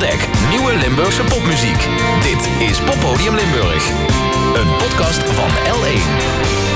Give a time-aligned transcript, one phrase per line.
[0.00, 1.88] Ontdek nieuwe Limburgse popmuziek.
[2.22, 3.88] Dit is Poppodium Limburg.
[4.54, 6.02] Een podcast van L1.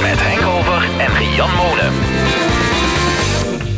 [0.03, 2.44] Met Henk Over en Jan Molen.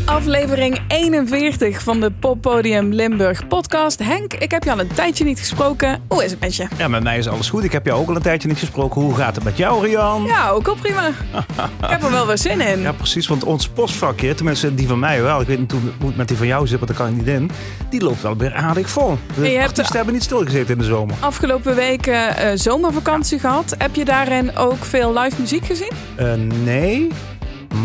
[0.06, 3.98] Aflevering 41 van de Poppodium Limburg podcast.
[3.98, 6.02] Henk, ik heb je al een tijdje niet gesproken.
[6.09, 6.66] Hoe is het met je?
[6.77, 7.64] Ja, met mij is alles goed.
[7.64, 9.00] Ik heb jou ook al een tijdje niet gesproken.
[9.00, 10.25] Hoe gaat het met jou, Rian?
[10.25, 11.07] Ja, ook al prima.
[11.82, 12.80] ik heb er wel weer zin in.
[12.80, 13.27] Ja, precies.
[13.27, 15.40] Want ons postvakje, tenminste die van mij wel.
[15.40, 17.34] Ik weet niet hoe het met die van jou zit, want daar kan ik niet
[17.34, 17.50] in.
[17.91, 19.18] Die loopt wel weer aardig vol.
[19.36, 21.14] De je hebt de- hebben niet stilgezeten in de zomer.
[21.20, 23.75] Afgelopen weken eh, zomervakantie gehad.
[23.79, 25.90] Heb je daarin ook veel live muziek gezien?
[26.14, 26.32] Eh,
[26.64, 27.09] nee,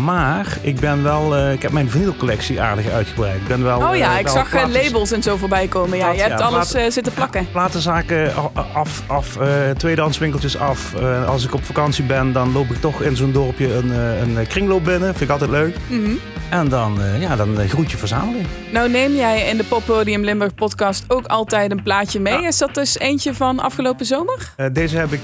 [0.04, 1.36] maar ik ben wel...
[1.36, 3.36] eh, ik heb mijn vinylcollectie aardig uitgebreid.
[3.36, 3.78] Ik ben wel...
[3.88, 5.98] Oh ja, eh, ik zag eh, platen- labels en zo voorbij komen.
[5.98, 7.48] Ja, je hebt ja, alles platen- eh, zitten plakken.
[7.52, 8.32] Platenzaken
[8.74, 10.94] af, af eh, tweedehandswinkeltjes af.
[11.26, 13.90] Als ik op vakantie ben, dan loop ik toch in zo'n dorpje een,
[14.36, 15.08] een kringloop binnen.
[15.08, 15.76] Vind ik altijd leuk.
[15.88, 16.10] Mhm.
[16.50, 18.46] En dan, ja, dan groet je verzameling.
[18.72, 22.40] Nou neem jij in de Poppodium Limburg podcast ook altijd een plaatje mee.
[22.40, 22.46] Ja.
[22.48, 24.54] Is dat dus eentje van afgelopen zomer?
[24.72, 25.20] Deze heb ik,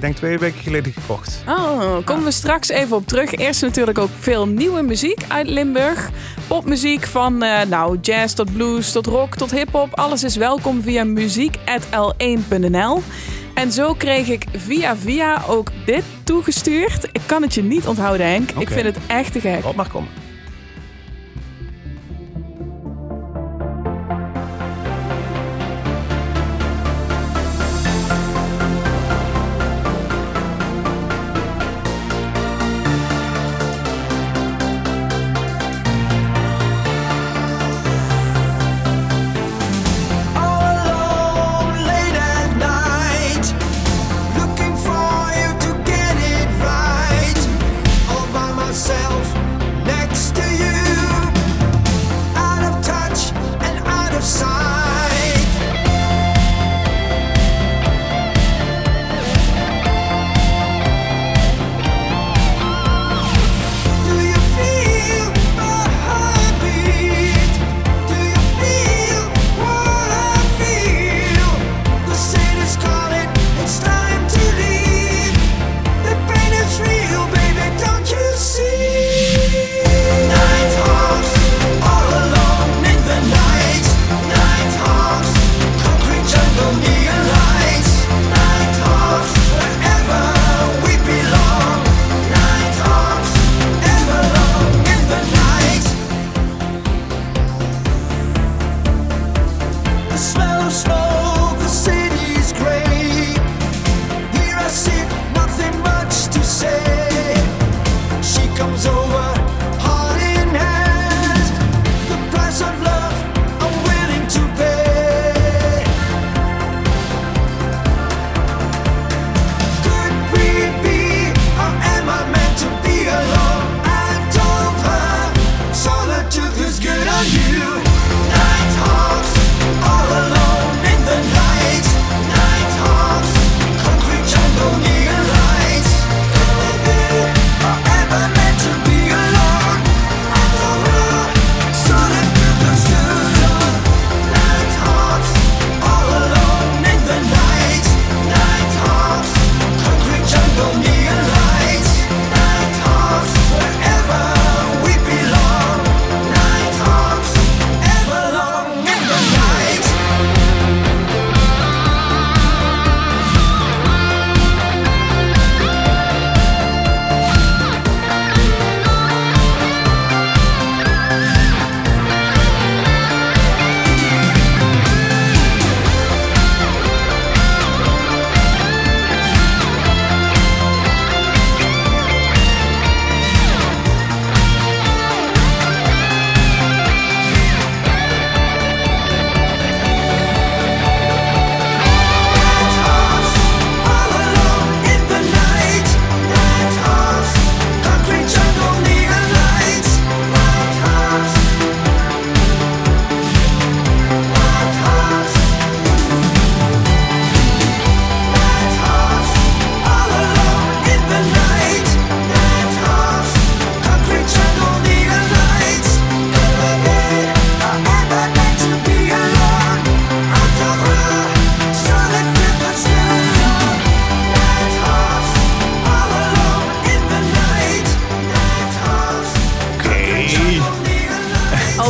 [0.00, 1.42] denk twee weken geleden gekocht.
[1.48, 3.32] Oh, komen we straks even op terug.
[3.34, 6.10] Eerst natuurlijk ook veel nieuwe muziek uit Limburg.
[6.46, 9.94] Popmuziek van eh, nou, jazz tot blues tot rock tot hip-hop.
[9.94, 13.02] Alles is welkom via muziek.l1.nl.
[13.54, 17.04] En zo kreeg ik via via ook dit toegestuurd.
[17.12, 18.50] Ik kan het je niet onthouden, Henk.
[18.50, 19.62] Ik vind het echt te gek.
[19.62, 20.23] Wat mag komen.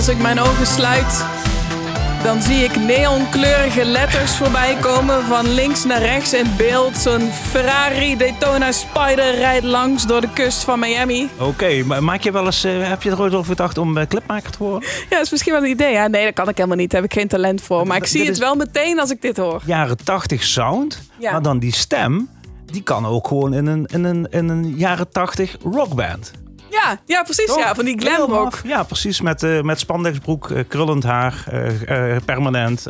[0.04, 1.24] Als ik mijn ogen sluit,
[2.22, 6.96] dan zie ik neonkleurige letters voorbij komen van links naar rechts in beeld.
[6.96, 11.28] Zo'n Ferrari Daytona Spider rijdt langs door de kust van Miami.
[11.40, 14.06] Oké, maar maak je wel eens, eh, heb je er ooit over gedacht om eh,
[14.06, 14.88] clipmaker te worden?
[14.88, 15.92] Ja, dat is misschien wel een idee.
[15.92, 16.90] Ja, nee, dat kan ik helemaal niet.
[16.90, 17.86] Daar heb ik geen talent voor.
[17.86, 19.62] Maar ik zie het wel meteen als ik dit hoor.
[19.64, 21.32] Jaren 80 sound, Ja.
[21.32, 22.28] maar dan die stem,
[22.66, 26.30] die kan ook gewoon in een, in een, in een jaren 80 rockband.
[26.74, 27.46] Ja, ja precies.
[27.46, 27.58] Toch?
[27.58, 28.60] Ja, van die glam rock.
[28.64, 29.20] Ja, precies.
[29.20, 32.86] Met, eh, met spandexbroek, eh, krullend haar, eh, permanent.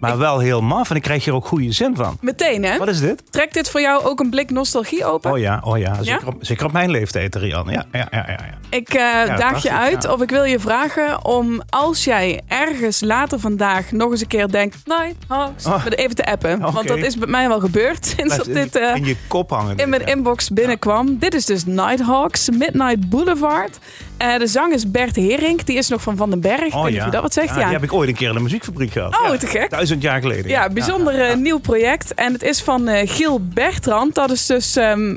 [0.00, 0.90] Maar wel heel maf.
[0.90, 2.16] En ik krijg hier ook goede zin van.
[2.20, 2.78] Meteen, hè?
[2.78, 3.22] Wat is dit?
[3.32, 5.30] Trekt dit voor jou ook een blik nostalgie open?
[5.32, 6.02] Oh ja, oh ja.
[6.02, 7.66] Zeker, Op, zeker op mijn leeftijd, Rian.
[7.70, 8.26] Ja, ja, ja, ja.
[8.28, 8.56] ja.
[8.70, 10.12] Ik eh, daag 80, je uit ja.
[10.12, 14.48] of ik wil je vragen om als jij ergens later vandaag nog eens een keer
[14.50, 15.84] denkt, Nighthawks, Oh.
[15.84, 16.60] me even te appen.
[16.60, 19.50] Want dat is bij mij wel gebeurd sinds dat dit in, eh, in je kop
[19.50, 19.76] hangen.
[19.76, 20.06] in mijn Ja.
[20.06, 21.18] inbox binnenkwam.
[21.18, 23.78] Dit is dus Nighthawks, Midnight Boulevard.
[24.16, 26.60] Eh, de zang is Bert Herink, die is nog van Van den Berg.
[26.64, 27.48] Niet of je dat wat zegt.
[27.48, 29.18] Ja, Ja, Die heb ik ooit een keer in de muziekfabriek gehad.
[29.20, 29.70] Oh, Ja, te gek.
[29.88, 30.50] Duizend jaar geleden.
[30.50, 32.14] Ja, bijzonder eh, nieuw project.
[32.14, 34.14] En het is van eh, Giel Bertrand.
[34.14, 35.16] Dat is dus ehm,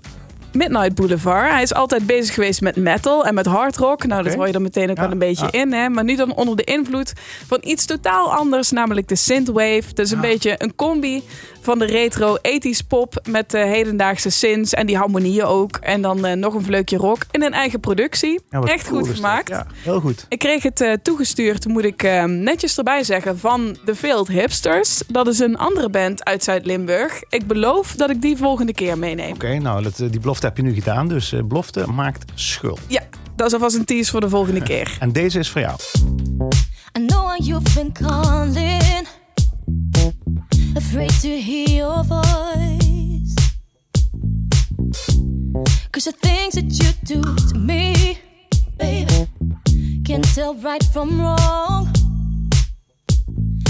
[0.53, 1.51] Midnight Boulevard.
[1.51, 4.05] Hij is altijd bezig geweest met metal en met hard rock.
[4.05, 5.59] Nou, dat hoor je er meteen ook Ja, wel een beetje ja.
[5.61, 5.73] in.
[5.73, 5.89] Hè?
[5.89, 7.13] Maar nu dan onder de invloed
[7.47, 8.71] van iets totaal anders.
[8.71, 9.93] Namelijk de synthwave.
[9.93, 11.23] Dus een beetje een combi
[11.61, 15.75] van de retro 80s pop met de hedendaagse synths en die harmonieën ook.
[15.75, 18.39] En dan eh, nog een vleukje rock in een eigen productie.
[18.49, 19.49] Ja, Echt cool goed gemaakt.
[19.49, 20.25] Ja, heel goed.
[20.29, 25.01] Ik kreeg het eh, toegestuurd, moet ik eh, netjes erbij zeggen, van The Failed Hipsters.
[25.07, 27.23] Dat is een andere band uit Zuid-Limburg.
[27.29, 29.33] Ik beloof dat ik die volgende keer meeneem.
[29.33, 31.07] Oké, nou, dat, die belofte heb je nu gedaan.
[31.07, 32.79] Dus eh, belofte maakt schuld.
[32.87, 33.01] Ja,
[33.35, 34.97] dat is alvast een tease voor de volgende keer.
[34.99, 35.75] En deze is voor jou.
[36.97, 39.07] I know you've been calling,
[40.75, 43.33] afraid to hear your voice.
[45.91, 48.17] Cause the things that you do to me,
[48.77, 49.27] baby,
[50.03, 51.87] can't tell right from wrong.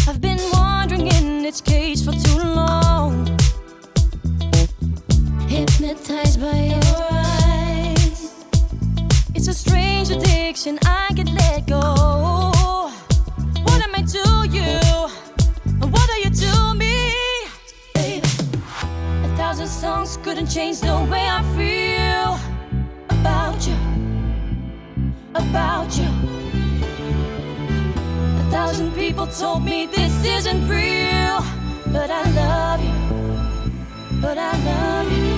[0.07, 3.25] I've been wandering in its cage for too long,
[5.51, 8.31] hypnotized by your eyes.
[9.35, 11.81] It's a strange addiction, I can let go.
[13.65, 14.25] What am I to
[14.57, 14.79] you?
[15.81, 16.95] And what are you to me?
[17.95, 22.29] A thousand songs couldn't change the way I feel
[23.19, 23.79] about you.
[25.35, 26.11] About you.
[28.39, 31.43] A thousand people told me this isn't real.
[31.95, 32.97] But I love you.
[34.21, 35.30] But I love you.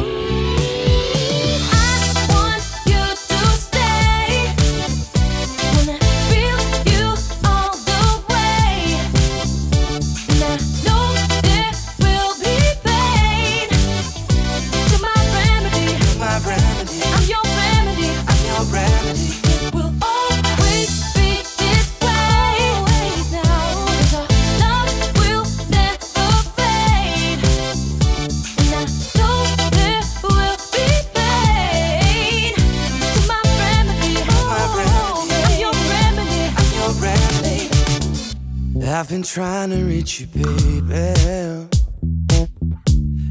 [39.23, 41.67] Trying to reach you, baby.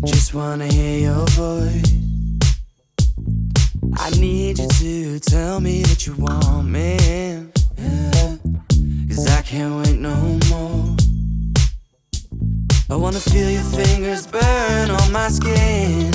[0.06, 1.92] Just wanna hear your voice.
[3.96, 6.96] I need you to tell me that you want me.
[9.08, 10.14] Cause I can't wait no
[10.48, 10.96] more.
[12.90, 16.12] I wanna feel your fingers burn on my skin.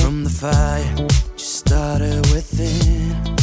[0.00, 3.39] From the fire just started within.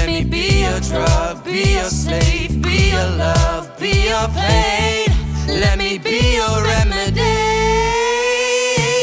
[0.00, 5.08] Let me be your drug, be your slave, be your love, be your pain.
[5.46, 7.20] Let me be your remedy.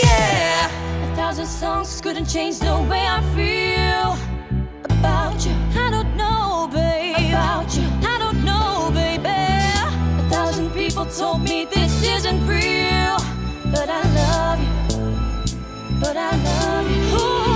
[0.04, 1.12] Yeah.
[1.12, 4.18] A thousand songs couldn't change the way I feel
[4.98, 5.54] about you.
[5.76, 7.30] I don't know, babe.
[7.30, 7.88] About you.
[8.02, 9.30] I don't know, baby.
[9.30, 13.18] A thousand people told me this isn't real.
[13.72, 14.74] But I love you.
[16.00, 17.04] But I love you.
[17.22, 17.47] Ooh,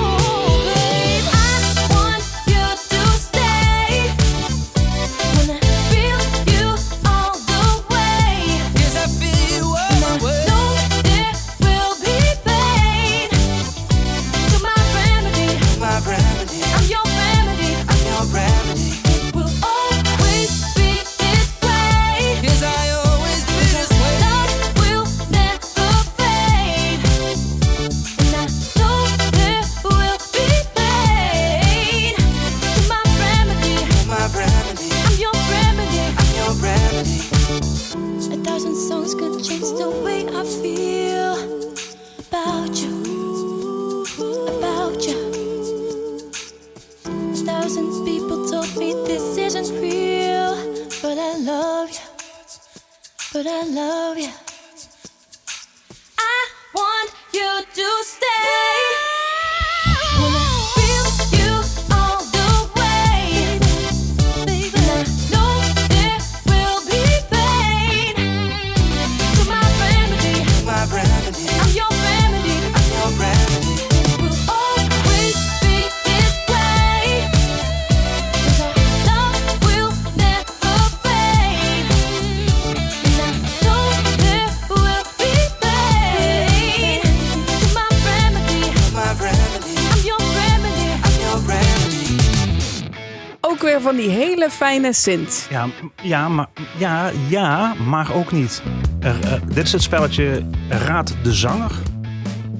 [94.52, 95.48] fijne synth.
[95.50, 95.66] Ja,
[96.02, 98.62] ja, maar, ja, ja, maar ook niet.
[99.00, 101.72] Er, eh, dit is het spelletje Raad de Zanger.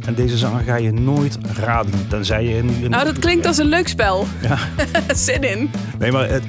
[0.06, 2.08] En deze zanger ga je nooit raden.
[2.08, 2.84] Tenzij je nu...
[2.86, 4.28] Een, Nou, dat klinkt als een leuk spel.
[4.42, 4.58] Ja.
[5.16, 5.72] Zin in.
[6.00, 6.44] Nee, maar het-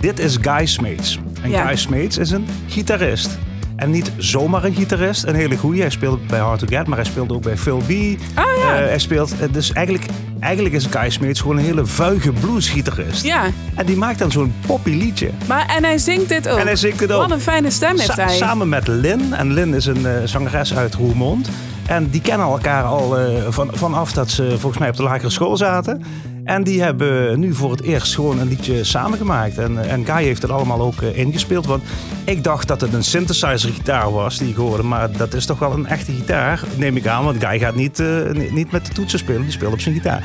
[0.00, 1.18] dit is Guy Smeets.
[1.42, 1.66] En Ja.
[1.66, 3.38] Guy Smeets is een gitarist.
[3.82, 5.80] En niet zomaar een gitarist, een hele goeie.
[5.80, 7.90] Hij speelt bij Hard to Get, maar hij speelt ook bij Phil B.
[8.34, 8.76] Ah ja.
[8.80, 10.06] Eh, hij speelt, eh, dus eigenlijk,
[10.40, 13.24] eigenlijk is Guy Smeets gewoon een hele vuige bluesgitarist.
[13.24, 15.30] Ja, En die maakt dan zo'n poppy liedje.
[15.46, 16.58] maar en hij zingt dit ook.
[16.58, 17.20] En hij zingt het ook.
[17.22, 18.36] Wat een fijne stem heeft Sa- hij.
[18.36, 19.34] samen met Lin.
[19.34, 21.48] En Lin is een eh, zangeres uit Roermond.
[21.86, 25.30] En die kennen elkaar al eh, van, vanaf dat ze volgens mij op de lagere
[25.30, 26.02] school zaten.
[26.44, 29.58] En die hebben nu voor het eerst gewoon een liedje samengemaakt.
[29.58, 31.66] En, eh, en Guy heeft het allemaal ook eh, ingespeeld.
[31.66, 31.82] Want
[32.24, 34.82] ik dacht dat het een synthesizer gitaar was die ik hoorde.
[34.82, 37.24] Maar dat is toch wel een echte gitaar, neem ik aan.
[37.24, 37.98] Want Guy gaat niet,
[38.32, 39.42] ni- niet met de toetsen spelen.
[39.42, 40.24] Die speelt op zijn gitaar.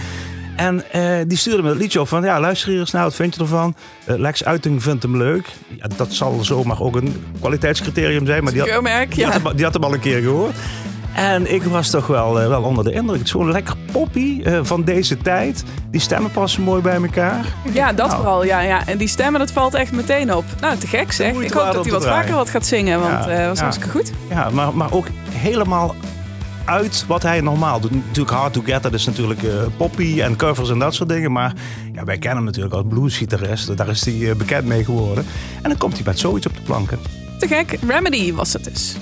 [0.55, 0.83] En
[1.27, 3.41] die stuurde me het liedje op van, ja, luister hier eens naar, wat vind je
[3.41, 3.75] ervan?
[4.05, 5.47] Lex Uiting vindt hem leuk.
[5.67, 9.31] Ja, dat zal zomaar ook een kwaliteitscriterium zijn, maar die had, Keurmerk, die, ja.
[9.31, 10.55] had hem, die had hem al een keer gehoord.
[11.17, 13.17] En ik was toch wel, eh, wel onder de indruk.
[13.17, 15.63] Het is gewoon lekker poppy eh, van deze tijd.
[15.91, 17.45] Die stemmen passen mooi bij elkaar.
[17.71, 18.19] Ja, dat Nou.
[18.19, 18.45] vooral.
[18.45, 18.87] Ja, ja.
[18.87, 20.43] En die stemmen, dat valt echt meteen op.
[20.61, 21.33] Nou, te gek zeg.
[21.33, 23.63] Ik hoop dat hij wat vaker wat gaat zingen, want Ja, eh was ja.
[23.63, 24.11] hartstikke goed.
[24.29, 25.95] Ja, maar, maar ook helemaal
[26.65, 27.91] uit wat hij normaal doet.
[27.91, 29.41] Natuurlijk Hard to Get, dat is natuurlijk
[29.77, 31.31] poppy en covers en dat soort dingen.
[31.31, 31.53] Maar
[31.93, 33.77] ja, wij kennen hem natuurlijk als bluesgitarist.
[33.77, 35.25] Daar is hij bekend mee geworden.
[35.61, 36.99] En dan komt hij met zoiets op de planken.
[37.39, 37.77] Te gek.
[37.87, 38.97] Remedy was het dus.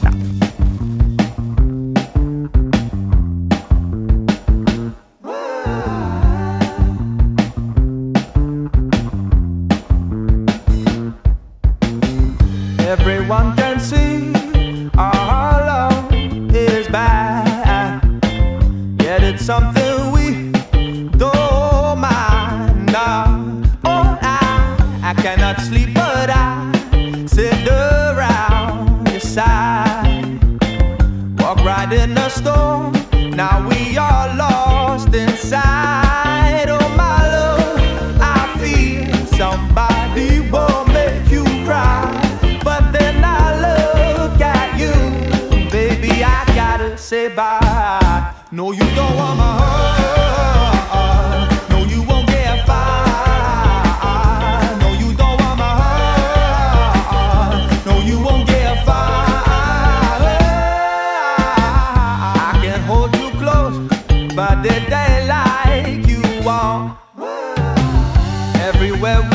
[64.36, 66.98] by the day like you are.
[68.60, 69.35] Everywhere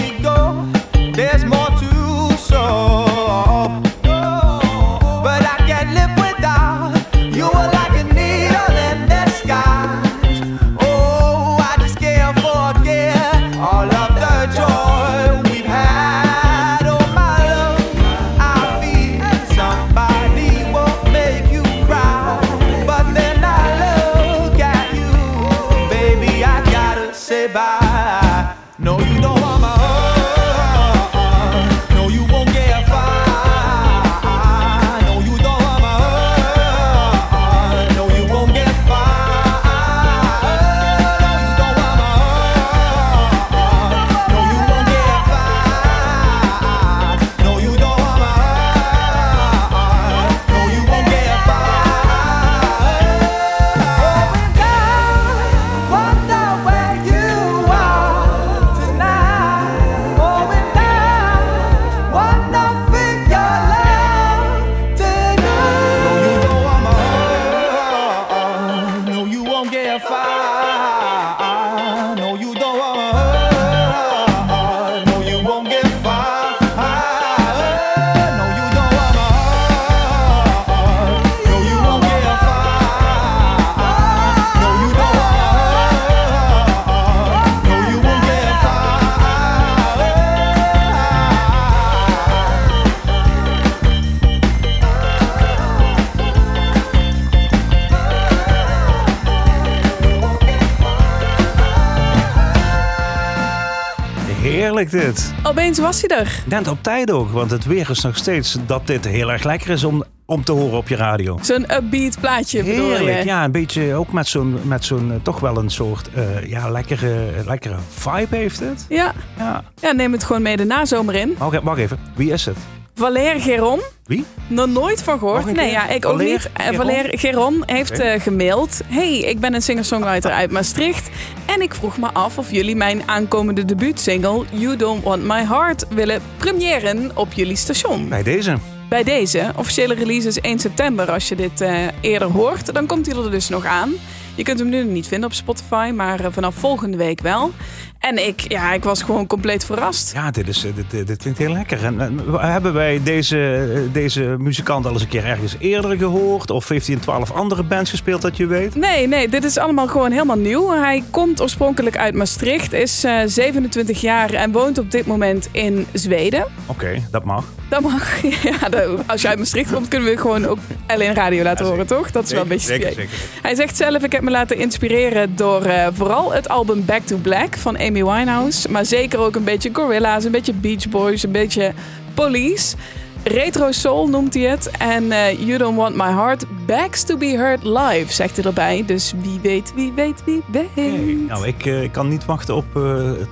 [104.88, 105.32] heerlijk dit.
[105.42, 106.42] Opeens was hij er.
[106.46, 109.70] Net op tijd ook, want het weer is nog steeds dat dit heel erg lekker
[109.70, 111.38] is om, om te horen op je radio.
[111.42, 113.24] Zo'n upbeat plaatje bedoel Heerlijk, je?
[113.24, 116.70] ja, een beetje ook met zo'n, met zo'n eh, toch wel een soort eh, ja,
[116.70, 118.86] lekkere, lekkere vibe heeft het.
[118.88, 119.12] Ja.
[119.38, 121.34] Ja, ja, neem het gewoon mee de nazomer in.
[121.38, 122.56] wacht, wacht even, wie is het?
[122.94, 123.80] Valère Geron.
[124.06, 124.24] Wie?
[124.46, 125.44] Nog nooit van gehoord.
[125.44, 125.66] Nee, keer?
[125.70, 126.50] ja, ik ook niet.
[126.52, 126.76] Eh, Geron?
[126.76, 128.02] Valère Geron heeft Oké.
[128.02, 128.80] eh, gemaild.
[128.86, 131.08] Hey, ik ben een singer-songwriter uit Maastricht.
[131.46, 135.86] En ik vroeg me af of jullie mijn aankomende debuutsingle You Don't Want My Heart
[135.88, 138.08] willen premiëren op jullie station.
[138.08, 138.56] Bij deze.
[138.88, 141.10] Bij deze, officiële release is 1 september.
[141.10, 143.92] Als je dit eh, eerder hoort, dan komt hij er dus nog aan.
[144.40, 147.50] Je kunt hem nu niet vinden op Spotify, maar eh, vanaf volgende week wel.
[147.98, 150.12] En ik, ja, ik was gewoon compleet verrast.
[150.12, 151.84] Ja, dit, is, eh, dit, dit, klinkt heel lekker.
[151.84, 156.50] En, hebben wij deze, eh, deze muzikant al eens een keer ergens eerder gehoord?
[156.50, 158.74] Of heeft hij in twaalf andere bands gespeeld dat je weet?
[158.74, 160.70] Nee, nee, dit is allemaal gewoon helemaal nieuw.
[160.70, 165.86] Hij komt oorspronkelijk uit Maastricht, is eh, 27 jaar en woont op dit moment in
[165.92, 166.46] Zweden.
[166.66, 167.44] Oké, dat mag.
[167.68, 168.08] Dat mag.
[168.42, 171.86] Ja, dat- als je uit Maastricht komt, kunnen we gewoon ook alleen radio laten horen,
[171.86, 172.10] toch?
[172.10, 173.06] Dat is wel een beetje zeker.
[173.42, 177.16] Hij zegt zelf, ik heb me laten inspireren door eh, vooral het album Back to
[177.16, 178.70] Black van Amy Winehouse.
[178.70, 181.72] Maar zeker ook een beetje Gorillaz, een beetje Beach Boys, een beetje
[182.14, 182.76] Police.
[183.24, 184.70] Retro Soul noemt hij het.
[184.78, 188.82] En eh, You Don't Want My Heart Begs to Be Heard Live, zegt hij erbij.
[188.86, 191.28] Dus wie weet, wie weet, wie weet.
[191.28, 192.66] Nou, ik eh, kan niet wachten op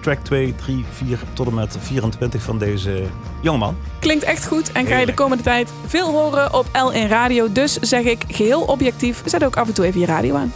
[0.00, 3.02] track 2, 3, 4 tot en met 24 van deze
[3.40, 3.76] jongeman.
[4.00, 7.52] Klinkt echt goed en ga je de komende tijd veel horen op L1 Radio.
[7.52, 10.52] Dus zeg ik geheel objectief, zet ook af en toe even je radio aan.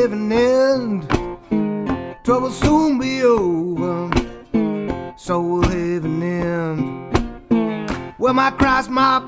[0.00, 1.06] Heaven end.
[2.24, 4.10] Trouble soon be over.
[5.16, 8.14] So we'll heaven end.
[8.18, 9.20] Well, my Christ, my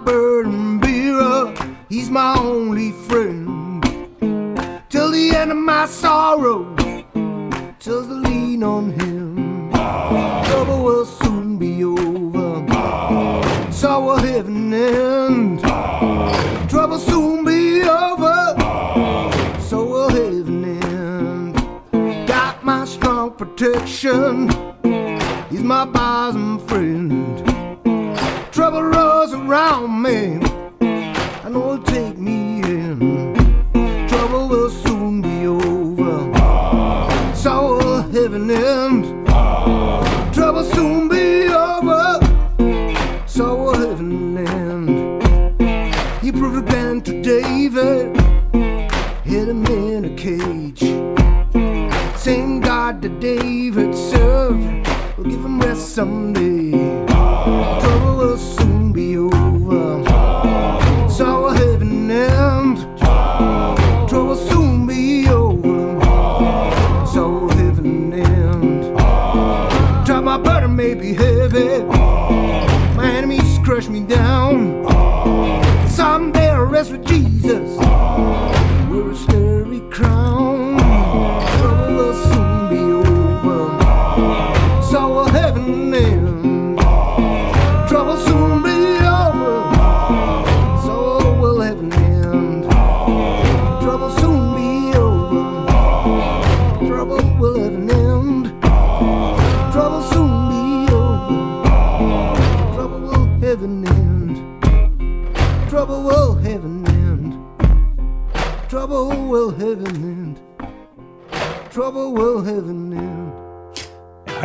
[53.94, 54.88] served.
[55.16, 56.72] We'll give them rest someday.
[57.10, 57.91] Oh.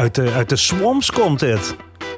[0.08, 1.76] Uit de, uit de Swamps komt dit.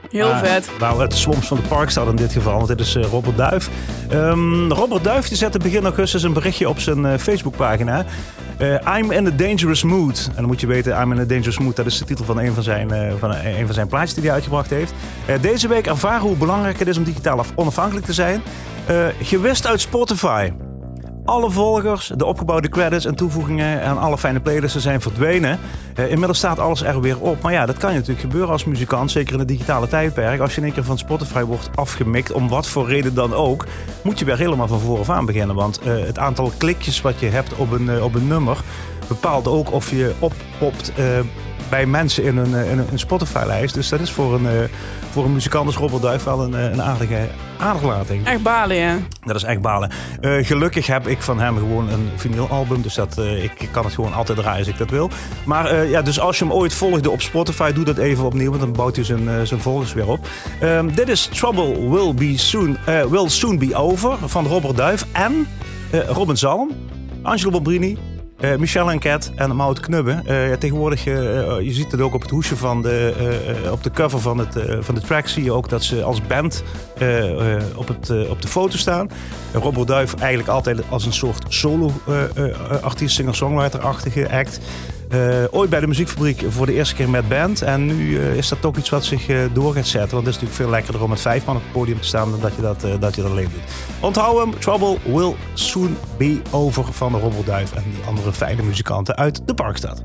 [0.10, 0.70] Heel Ah, vet.
[0.80, 3.38] Nou, uit de Swamps van de Parkstad in dit geval, want dit is eh, Robert
[3.38, 3.70] Duif.
[4.10, 8.06] Ehm, Robert Duif die zette begin augustus een berichtje op zijn eh, Facebookpagina.
[8.58, 10.26] Eh, I'm in a dangerous mood.
[10.28, 12.40] En dan moet je weten, I'm in a dangerous mood, dat is de titel van
[12.40, 14.94] een van zijn, van een van zijn plaatjes die hij uitgebracht heeft.
[15.42, 18.42] Deze week ervaren hoe belangrijk het is om digitaal af- onafhankelijk te zijn.
[19.22, 20.52] Gewist uit Spotify.
[21.30, 25.60] Alle volgers, de opgebouwde credits en toevoegingen en alle fijne playlisten zijn verdwenen.
[25.96, 27.42] Eh, inmiddels staat alles er weer op.
[27.42, 30.40] Maar ja, dat kan je natuurlijk gebeuren als muzikant, zeker in het digitale tijdperk.
[30.40, 33.66] Als je in één keer van Spotify wordt afgemikt, om wat voor reden dan ook,
[34.04, 35.56] moet je weer helemaal van vooraf aan beginnen.
[35.56, 38.58] Want eh, het aantal klikjes wat je hebt op een, eh, op een nummer
[39.08, 40.92] bepaalt ook of je oppopt
[41.70, 43.74] bij mensen in een, eh, in een Spotify-lijst.
[43.74, 44.54] Dus dat is voor een, eh,
[45.12, 47.28] voor een muzikant als Robert Duif wel een, eh, een aardige,
[47.58, 48.26] aardige lating.
[48.28, 48.98] Echt balen, ja.
[49.26, 49.92] Dat is echt balen.
[50.22, 52.82] Gelukkig heb ik van hem gewoon een vinylalbum.
[52.82, 55.10] Dus dat, ik kan het gewoon altijd draaien als ik dat wil.
[55.46, 58.50] Maar ja, dus als je hem ooit volgde op Spotify, doe dat even opnieuw.
[58.50, 60.28] Want dan bouwt hij zijn, zijn volgers weer op.
[60.60, 62.78] Ehm, dit is Trouble Will, be soon,
[63.10, 65.48] will Soon Be Over van Robert Duif en
[65.92, 66.72] Robin Zalm,
[67.24, 68.09] Angelo Bombrini.
[68.40, 70.22] Eh, Michel Enquet en Maud Knubbe.
[70.26, 71.14] Eh, tegenwoordig, eh,
[71.60, 73.14] je ziet het ook op het hoesje van de,
[73.72, 76.64] op de cover van, het, van de track, zie je ook dat ze als band
[77.76, 79.10] op, het, op de foto staan.
[79.54, 84.60] Robert Duif eigenlijk altijd als een soort solo-artiest, singer-songwriter-achtige act.
[85.10, 87.62] Eh, ooit bij de muziekfabriek voor de eerste keer met band.
[87.62, 90.12] En nu eh, is dat toch iets wat zich eh, door gaat zetten.
[90.12, 92.32] Want het is natuurlijk veel lekkerder om met vijf man op het podium te staan
[92.32, 93.62] dan dat je dat, dat, je dat alleen doet.
[94.00, 99.16] Onthoud hem, Trouble Will Soon Be Over van Robert Duif en die andere fijne muzikanten
[99.16, 100.04] uit de Parkstad.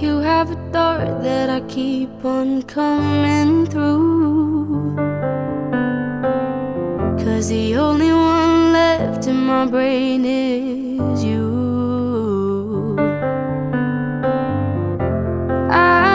[0.00, 5.07] You have a door that I keep on coming through.
[7.38, 12.96] Cause the only one left in my brain is you.
[15.70, 16.07] I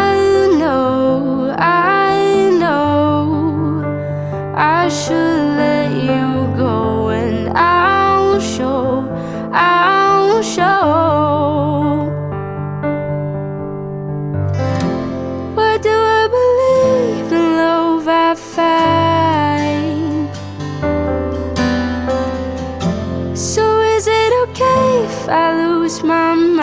[25.24, 26.60] if I lose my mind?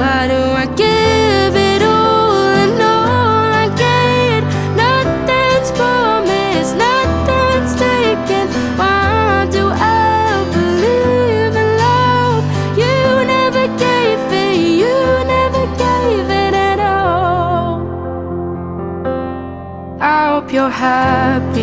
[0.00, 4.42] Why do I give it all and all I get?
[4.82, 8.48] Nothing's promised, nothing's taken.
[8.78, 12.44] Why do I believe in love?
[12.82, 12.96] You
[13.34, 14.96] never gave it, you
[15.34, 17.84] never gave it at all.
[20.00, 21.53] I hope you're happy,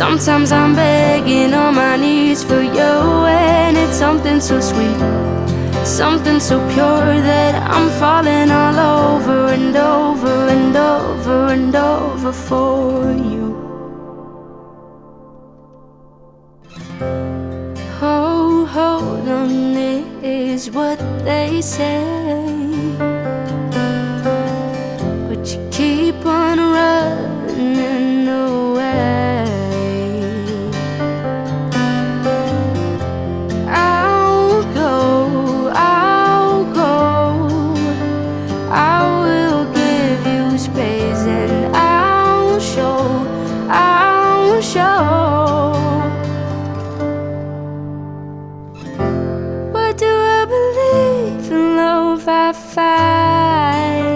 [0.00, 2.92] Sometimes I'm begging on my knees for you,
[3.28, 4.98] and it's something so sweet,
[5.84, 13.12] something so pure that I'm falling all over and over and over and over for
[13.12, 13.48] you.
[18.00, 19.76] Oh, hold on,
[20.22, 22.59] is what they say.
[52.52, 54.10] Find?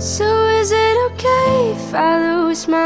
[0.00, 0.24] So
[0.60, 2.85] is it okay if I lose my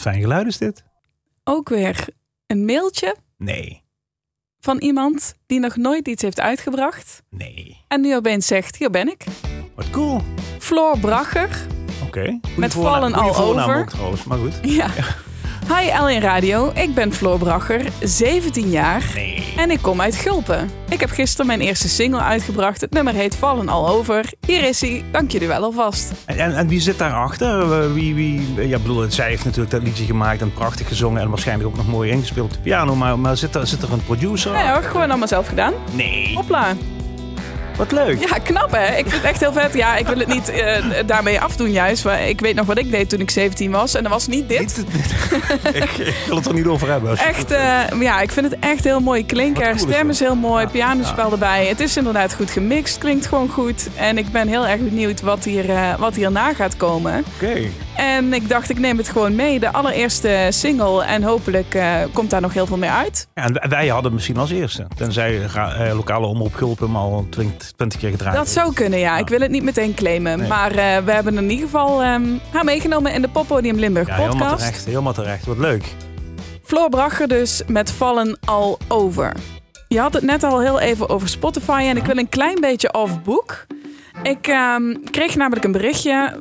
[0.00, 0.84] Wat een fijn geluid is dit.
[1.44, 2.08] Ook weer
[2.46, 3.82] een mailtje Nee,
[4.60, 7.22] van iemand die nog nooit iets heeft uitgebracht.
[7.30, 7.84] nee.
[7.88, 9.24] En nu opeens zegt, hier ben ik.
[9.74, 10.20] Wat cool.
[10.58, 11.66] Floor Bracher.
[12.06, 12.40] Oké.
[12.56, 13.80] Met voornaam- vallen al over.
[13.80, 14.58] ook trouwens, maar goed.
[14.62, 14.88] Ja.
[15.78, 19.04] Hi L1 Radio, ik ben Floor Bracher, 17 jaar
[19.56, 20.70] en ik kom uit Gulpen.
[20.88, 22.80] Ik heb gisteren mijn eerste single uitgebracht.
[22.80, 24.32] Het nummer heet Vallen al over.
[24.46, 26.12] Hier is hij, dank jullie wel alvast.
[26.24, 27.94] En, en, en wie zit daarachter?
[27.94, 31.22] Wie, wie, ja, bedoel, zij heeft natuurlijk dat liedje gemaakt en prachtig gezongen.
[31.22, 32.94] En waarschijnlijk ook nog mooi ingespeeld op de piano.
[32.94, 34.52] Maar, maar zit, er, zit er een producer?
[34.52, 35.72] Nee hoor, gewoon allemaal zelf gedaan.
[35.92, 36.34] Nee.
[36.34, 36.74] Hopla.
[37.80, 38.28] Wat leuk.
[38.28, 38.86] Ja, knap hè?
[38.86, 39.74] Ik vind het echt heel vet.
[39.74, 42.04] Ja, ik wil het niet eh, daarmee afdoen juist.
[42.04, 43.94] Maar ik weet nog wat ik deed toen ik 17 was.
[43.94, 44.84] En dat was niet dit.
[45.72, 47.16] Ik, ik wil het er niet over hebben.
[47.16, 49.62] Echt, eh, ja, ik vind het echt heel mooi klinken.
[49.62, 51.66] Cool is stem is heel mooi, Ja, pianospel erbij.
[51.66, 53.88] Het is inderdaad goed gemixt, klinkt gewoon goed.
[53.96, 55.66] En ik ben heel erg benieuwd wat, hier,
[55.98, 57.24] wat hierna gaat komen.
[57.34, 57.60] Oké.
[57.96, 59.60] En ik dacht, ik neem het gewoon mee.
[59.60, 61.04] De allereerste single.
[61.04, 63.28] En hopelijk eh, komt daar nog heel veel meer uit.
[63.34, 64.86] Ja, en wij- hadden misschien als eerste.
[64.96, 68.56] Tenzij eh, lokale omroep Gulpen hem al 20, 20 keer gedraaid Dat heeft.
[68.56, 69.18] zou kunnen, ja.
[69.18, 70.38] Ik wil het niet meteen claimen.
[70.38, 70.48] Nee.
[70.48, 72.22] Maar eh, we hebben in ieder geval ehm,
[72.52, 74.58] haar meegenomen in de Poppodium Limburg Ja, helemaal podcast.
[74.64, 74.84] terecht.
[74.84, 75.46] Helemaal terecht.
[75.46, 75.84] Wat leuk.
[76.64, 79.32] Floor Bracher dus met Vallen al over.
[79.88, 82.92] Je had het net al heel even over Spotify en ik wil een klein beetje
[82.92, 83.66] off-book.
[84.22, 86.40] Ik ehm, kreeg namelijk een berichtje,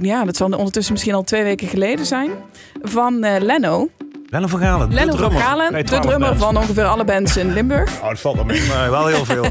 [0.00, 2.30] ja, dat zal ondertussen misschien al twee weken geleden zijn,
[2.82, 3.88] van eh Leno.
[4.26, 4.88] Lennon van Galen.
[4.88, 6.44] de Leno van drummer Galen, de 12 drummer bands.
[6.44, 9.44] van ongeveer alle bands in Limburg, Oh, het valt er mee, maar wel heel veel.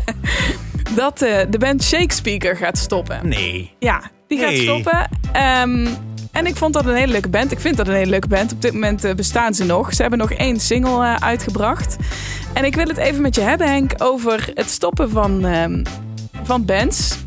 [0.95, 3.27] dat eh, de band Shakespeare gaat stoppen.
[3.27, 3.75] Nee.
[3.79, 5.09] Ja, die gaat stoppen.
[5.31, 5.87] Ehm,
[6.31, 7.51] en ik vond dat een hele leuke band.
[7.51, 8.51] Ik vind dat een hele leuke band.
[8.51, 9.93] Op dit moment eh, bestaan ze nog.
[9.93, 11.95] Ze hebben nog één single eh, uitgebracht.
[12.53, 15.83] En ik wil het even met je hebben, Henk, over het stoppen van, ehm,
[16.43, 17.17] van bands.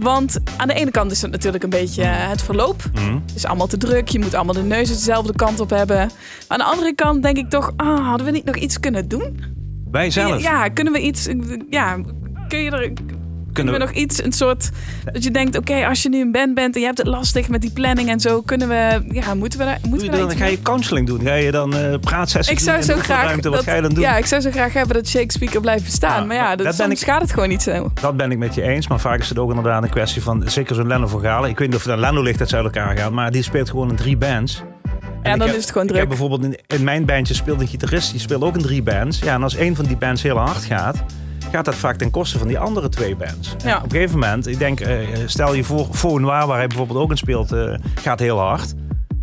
[0.00, 2.82] Want aan de ene kant is het natuurlijk een beetje eh, het verloop.
[2.94, 3.14] Hm.
[3.14, 4.08] Het is allemaal te druk.
[4.08, 5.96] Je moet allemaal de neuzen dezelfde kant op hebben.
[5.96, 6.10] Maar
[6.48, 7.72] aan de andere kant denk ik toch...
[7.76, 9.40] ah, hadden we niet nog iets kunnen doen?
[9.90, 10.42] Wij zelf.
[10.42, 11.28] Ja, kunnen we iets...
[11.70, 11.98] Ja,
[12.48, 12.92] kun je er...
[13.52, 14.70] Kunnen we nog iets, een soort...
[15.12, 17.48] Dat je denkt, oké, als je nu een band bent en je hebt het lastig
[17.48, 19.02] met die planning en zo, kunnen we...
[19.08, 21.20] Ja, moeten we daar, moeten je we daar dan, ga je counseling doen?
[21.22, 23.08] Ga je dan eh praatsessies Ik zou zo de graag...
[23.08, 23.48] oefenruimte?
[23.48, 24.02] Wat dat- ga je dan doen?
[24.02, 26.20] Ja, ik zou zo graag hebben dat Shakespeare blijft bestaan.
[26.20, 27.90] Ja, maar ja, dat, dat soms ik- gaat het gewoon niet zo.
[28.00, 30.42] Dat ben ik met je eens, maar vaak is het ook inderdaad een kwestie van...
[30.48, 31.50] Zeker zo'n Lennon Galen.
[31.50, 33.42] Ik weet niet of het aan Lennon ligt dat ze uit elkaar gaan, maar die
[33.42, 34.62] speelt gewoon in drie bands.
[35.22, 36.00] En Ja, ik dan heb- is het gewoon Ik druk.
[36.00, 39.18] heb bijvoorbeeld in, in mijn bandje speelt een gitarist, die speelt ook in drie bands.
[39.18, 40.96] Ja, en als één van die bands heel hard gaat,
[41.52, 43.54] gaat dat vaak ten koste van die andere twee bands.
[43.64, 43.76] Ja.
[43.76, 46.98] Op een gegeven moment, ik denk, eh, stel je voor, Phone Waar, waar hij bijvoorbeeld
[46.98, 48.74] ook in speelt, eh, gaat heel hard.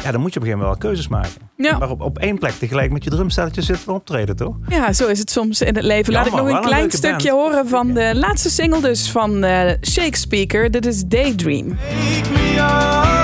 [0.04, 1.32] Ja, dan moet je op een gegeven moment wel keuzes maken.
[1.58, 1.78] Ja.
[1.78, 4.56] Maar op, op één plek tegelijk met je drumstelletje zit voor optreden, toch?
[4.70, 6.14] Ja, zo is het soms in het leven.
[6.14, 7.30] Laat Ja, ik nog een klein stukje band.
[7.30, 10.70] horen van de laatste single dus van eh Shakespeare.
[10.70, 11.68] Dit is Daydream.
[11.68, 13.17] Me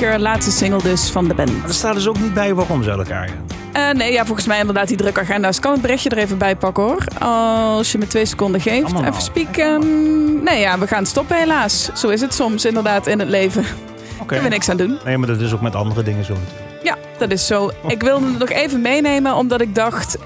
[0.00, 1.58] Laatste single dus van de band.
[1.58, 3.46] Maar er staat dus ook niet bij waarom ze elkaar gaan.
[3.72, 5.60] Eh, nee, ja, volgens mij inderdaad die drukke agenda's.
[5.60, 7.04] Kan het berichtje er even bij pakken hoor.
[7.18, 8.84] Als je me twee seconden geeft.
[8.84, 9.22] Allemaal even nou.
[9.22, 10.42] spieken.
[10.44, 11.90] Nee, ja, we gaan stoppen helaas.
[11.94, 13.62] Zo is het soms inderdaad in het leven.
[13.62, 13.72] Daar
[14.16, 14.26] Oké.
[14.26, 14.98] kunnen we niks aan doen.
[15.04, 16.32] Nee, maar dat is ook met andere dingen zo.
[16.32, 16.84] natuurlijk.
[16.84, 17.70] Ja, dat is zo.
[17.86, 20.18] Ik wilde het nog even meenemen, omdat ik dacht...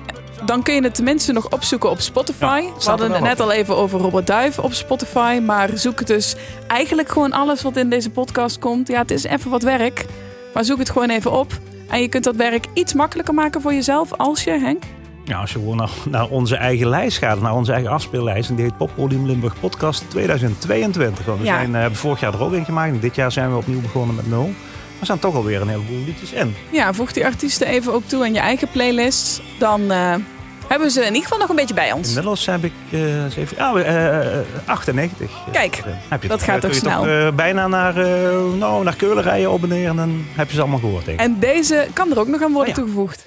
[0.46, 2.60] Dan kun je het tenminste nog opzoeken op Spotify.
[2.64, 5.40] Ja, we hadden het net al even over Robert Duif op Spotify.
[5.46, 6.34] Maar zoek het dus
[6.66, 8.88] eigenlijk gewoon alles wat in deze podcast komt.
[8.88, 10.04] Ja, het is even wat werk.
[10.54, 11.52] Maar zoek het gewoon even op.
[11.88, 14.82] En je kunt dat werk iets makkelijker maken voor jezelf als je, Henk.
[15.24, 18.48] Ja, als je gewoon naar, naar onze eigen lijst gaat, naar onze eigen afspeellijst.
[18.48, 21.24] En die heet Poppodium Limburg Podcast 2022.
[21.24, 21.54] Want we Ja.
[21.54, 22.92] zijn, eh, hebben vorig jaar er ook in gemaakt.
[22.92, 24.52] En dit jaar zijn we opnieuw begonnen met nul.
[24.98, 26.54] Er staan toch alweer een heleboel liedjes in.
[26.70, 29.42] Ja, voeg die artiesten even ook toe aan je eigen playlist.
[29.58, 30.14] Dan eh,
[30.68, 32.08] hebben we ze in ieder geval nog een beetje bij ons.
[32.08, 35.30] Inmiddels heb ik eh, eens even, ah, eh, eh, 98.
[35.52, 35.94] Kijk, erin.
[36.08, 36.46] heb je dat toch.
[36.48, 37.32] gaat toch snel.
[37.32, 37.94] bijna naar,
[38.56, 41.04] nou, naar Keulen rijden op en dan heb je ze allemaal gehoord.
[41.04, 41.26] Denk ik.
[41.26, 42.82] En deze kan er ook nog aan worden Oh ja.
[42.82, 43.24] toegevoegd.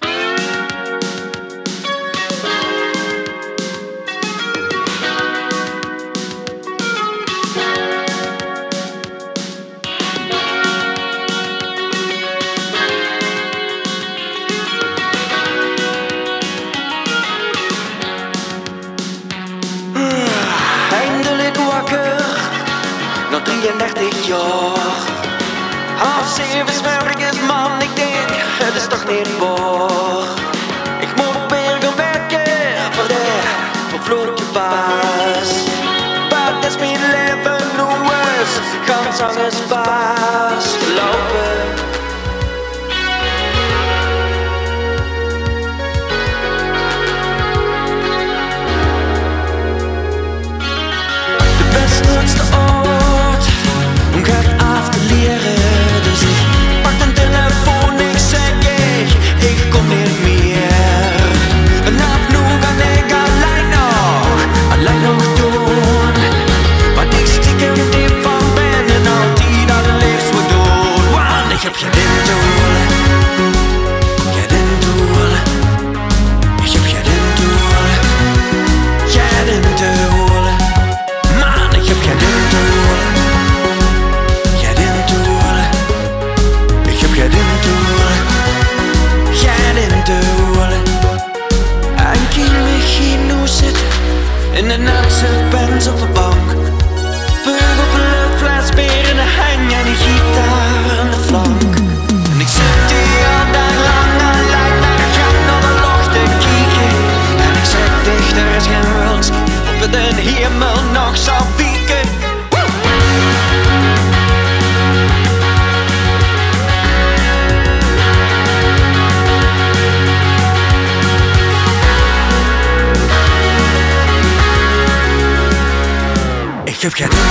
[126.88, 127.27] Ik heb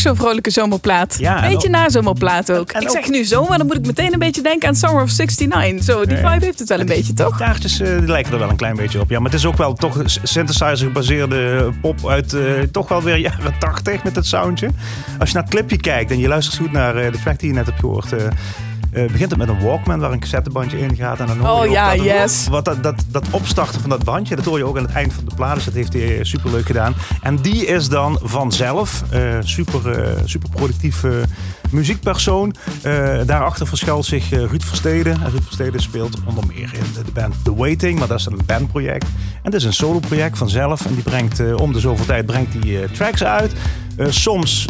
[0.00, 1.16] Zo'n vrolijke zomerplaat.
[1.18, 2.70] Ja, beetje ook- na zomerplaat ook.
[2.70, 5.02] en ik ook- zeg nu zomer, dan moet ik meteen een beetje denken aan Summer
[5.02, 5.84] of 69.
[5.84, 7.32] Zo, die vibe heeft het wel een beetje, toch?
[7.36, 9.10] Gitaartjes eh, die lijken er wel een klein beetje op.
[9.10, 13.16] Ja, maar het is ook wel toch synthesizer gebaseerde pop uit eh, toch wel weer
[13.28, 14.70] jaren 80 met het soundje.
[15.18, 17.48] Als je naar het clipje kijkt en je luistert goed naar eh, de track die
[17.48, 18.12] je net hebt gehoord.
[18.92, 21.20] Eh, begint het met een Walkman waar een cassettebandje in gaat.
[21.20, 22.48] En dan hoor je Oh ja, dat, yes.
[22.48, 25.12] Wat dat, dat, dat opstarten van dat bandje, dat hoor je ook aan het eind
[25.12, 25.54] van de plaat.
[25.54, 26.94] Dus dat heeft hij eh, super leuk gedaan.
[27.22, 31.04] En die is dan vanzelf eh, super, eh, super productief
[31.70, 32.54] muziekpersoon.
[33.26, 35.12] Daarachter verschuilt zich Ruud Versteden.
[35.12, 38.40] En Ruud Versteden speelt onder meer in de band The Waiting, maar dat is een
[38.46, 39.06] bandproject.
[39.42, 40.86] En dat is een soloproject vanzelf.
[40.86, 43.52] En die brengt om de zoveel tijd brengt die, tracks uit.
[44.08, 44.64] Soms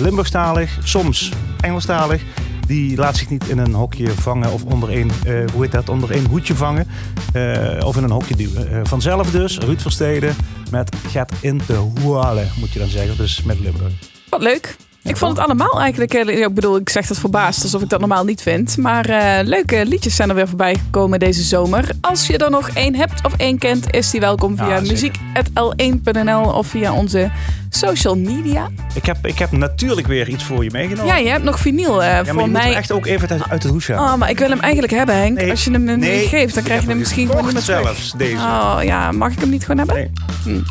[0.00, 2.22] Limburgstalig, soms Engelstalig.
[2.66, 5.88] Die laat zich niet in een hokje vangen of onder één, eh, hoe heet dat,
[5.88, 6.86] onder één hoedje vangen.
[7.32, 8.70] eh, of in een hokje duwen.
[8.72, 10.34] Eh, vanzelf dus, Ruud Versteden
[10.70, 13.16] met Get in de Hoale, moet je dan zeggen.
[13.16, 13.92] Dus met Limburg.
[14.28, 14.76] Wat leuk.
[15.04, 17.88] Ik vond het allemaal eigenlijk, heel- ja, ik bedoel, ik zeg dat verbaasd alsof ik
[17.88, 18.76] dat normaal niet vind.
[18.76, 21.88] Maar eh, leuke liedjes zijn er weer voorbij gekomen deze zomer.
[22.00, 24.92] Als je er nog één hebt of één kent, is die welkom via Ja, zeker.
[24.92, 27.30] muziek.l1.nl of via onze
[27.70, 28.68] social media.
[28.94, 31.06] Ik heb, ik heb natuurlijk weer iets voor je meegenomen.
[31.06, 32.66] Ja, je hebt nog vinyl eh, Ja, maar voor je moet mij.
[32.68, 34.12] hem echt ook even uit, uit het hoes halen.
[34.12, 35.36] Oh, maar ik wil hem eigenlijk hebben, Henk.
[35.38, 35.50] Nee.
[35.50, 36.26] Als je hem nu Nee.
[36.28, 37.82] geeft, dan krijg je hem misschien gewoon niet meer terug.
[37.82, 38.36] zelfs, deze.
[38.36, 40.12] Oh ja, mag ik hem niet gewoon hebben?
[40.44, 40.62] Nee.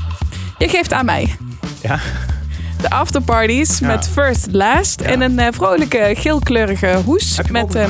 [0.58, 1.36] Je geeft aan mij.
[1.82, 2.00] Ja.
[2.84, 3.88] De afterparties Ja.
[3.88, 5.06] met First Last Ja.
[5.08, 7.38] en een eh, vrolijke geelkleurige hoes.
[7.38, 7.90] Heb hem met, ehm,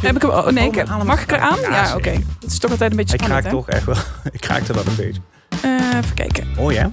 [0.00, 1.58] Heb ik hem, oh nee, Oh, ik, mag ik eraan?
[1.60, 2.10] Ja, Ja, oké.
[2.10, 3.96] Het is toch altijd een beetje Ik spannend, kraak toch echt wel.
[4.32, 5.20] Ik kraakte wel een beetje.
[5.62, 6.46] Eh, even kijken.
[6.56, 6.86] Mooi hè?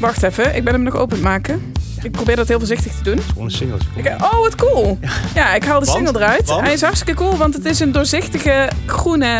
[0.00, 1.72] Wacht even, ik ben hem nog open maken.
[2.02, 3.20] Ik probeer dat heel voorzichtig te doen.
[3.28, 3.88] Gewoon een singeltje.
[3.94, 4.98] Ik, oh, wat cool.
[5.34, 5.98] Ja, ik haal de Want?
[5.98, 6.46] single eruit.
[6.48, 6.60] Want?
[6.60, 9.38] Hij is hartstikke cool, want het is een doorzichtige groene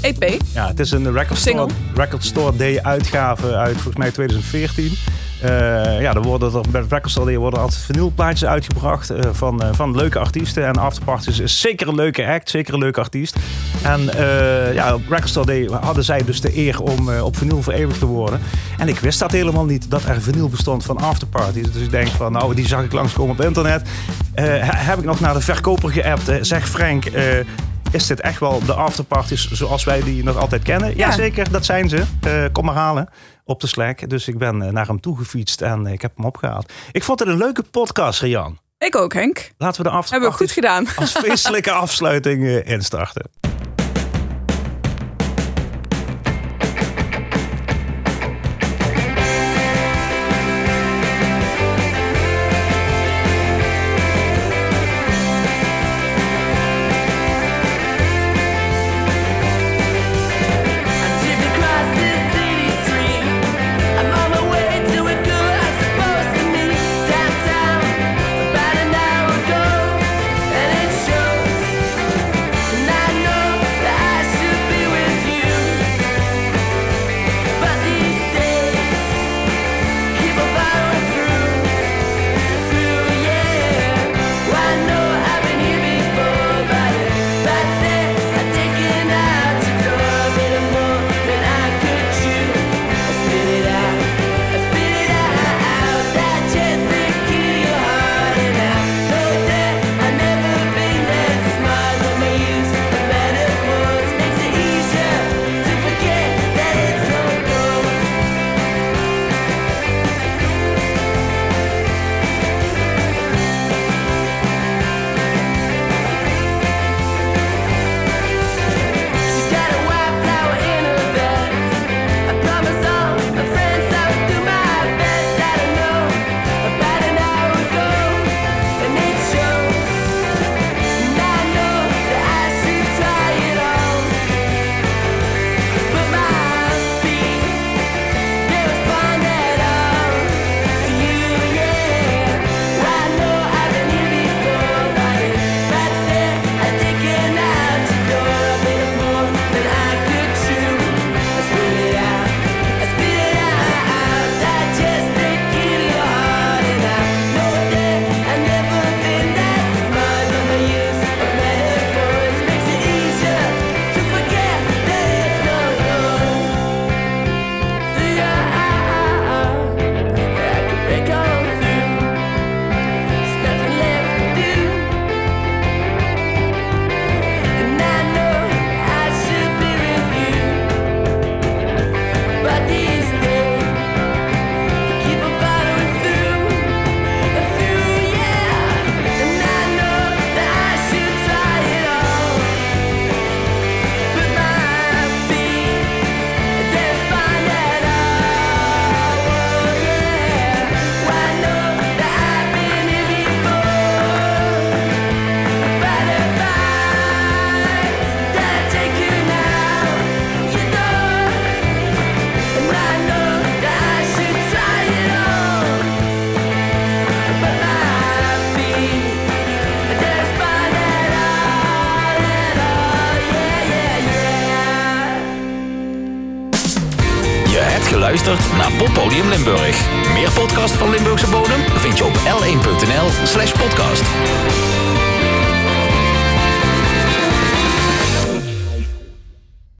[0.00, 0.40] EP.
[0.52, 1.68] Ja, het is een record Single.
[1.68, 4.92] store, record store Day uitgave uit volgens mij 2014.
[5.40, 9.62] Eh, ja, er worden er bij Record Store Day worden altijd vinylplaatjes uitgebracht eh, van,
[9.62, 10.66] eh, van leuke artiesten.
[10.66, 13.36] En Afterparties is zeker een leuke act, zeker een leuke artiest.
[13.82, 14.00] En
[14.74, 18.06] ja, op Record Store Day hadden zij dus de eer om op vinyl vereeuwigd te
[18.06, 18.40] worden.
[18.78, 21.72] En ik wist dat helemaal niet, dat er vinyl bestond van Afterparties.
[21.72, 23.88] Dus ik denk van, nou, die zag ik langskomen op internet.
[24.34, 24.44] He-
[24.76, 26.30] heb ik nog naar de verkoper geappt.
[26.40, 27.04] zeg Frank,
[27.96, 30.88] is dit echt wel de afterparties zoals wij die nog altijd kennen?
[30.88, 30.94] Ja.
[30.96, 32.02] Jazeker, dat zijn ze.
[32.20, 33.08] Eh, kom maar halen
[33.44, 34.08] op de Slack.
[34.08, 36.72] Dus ik ben eh, naar hem toe gefietst en eh, ik heb hem opgehaald.
[36.92, 38.58] Ik vond het een leuke podcast, Rian.
[38.78, 39.50] Ik ook, Henk.
[39.58, 40.86] Laten we de Hebben we goed afterparties gedaan.
[40.96, 43.30] als feestelijke afsluiting instarten.